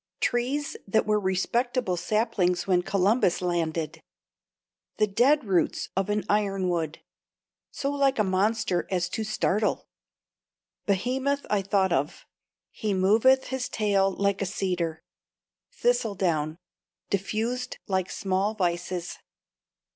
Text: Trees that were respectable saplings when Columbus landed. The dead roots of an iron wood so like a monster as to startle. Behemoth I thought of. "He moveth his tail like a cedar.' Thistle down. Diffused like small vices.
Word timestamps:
Trees 0.19 0.75
that 0.87 1.05
were 1.05 1.19
respectable 1.19 1.95
saplings 1.95 2.65
when 2.65 2.81
Columbus 2.81 3.39
landed. 3.39 4.01
The 4.97 5.05
dead 5.05 5.43
roots 5.43 5.89
of 5.95 6.09
an 6.09 6.23
iron 6.27 6.69
wood 6.69 7.01
so 7.69 7.91
like 7.91 8.17
a 8.17 8.23
monster 8.23 8.87
as 8.89 9.07
to 9.09 9.23
startle. 9.23 9.87
Behemoth 10.87 11.45
I 11.51 11.61
thought 11.61 11.93
of. 11.93 12.25
"He 12.71 12.95
moveth 12.95 13.49
his 13.49 13.69
tail 13.69 14.09
like 14.09 14.41
a 14.41 14.47
cedar.' 14.47 15.03
Thistle 15.71 16.15
down. 16.15 16.57
Diffused 17.11 17.77
like 17.85 18.09
small 18.09 18.55
vices. 18.55 19.19